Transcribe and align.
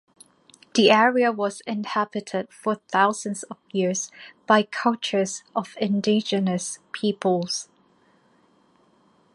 The 0.73 0.89
area 0.89 1.31
was 1.31 1.61
inhabited 1.67 2.51
for 2.51 2.81
thousands 2.89 3.43
of 3.43 3.57
years 3.71 4.09
by 4.47 4.63
cultures 4.63 5.43
of 5.55 5.77
indigenous 5.79 6.79
peoples. 6.91 7.69